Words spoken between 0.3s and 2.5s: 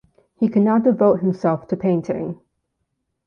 He can now devote himself to painting.